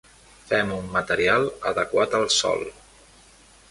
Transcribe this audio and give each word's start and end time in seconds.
Fem 0.51 0.71
un 0.77 0.87
material 0.95 1.47
adequat 1.73 2.19
al 2.23 2.29
sòl. 2.41 2.69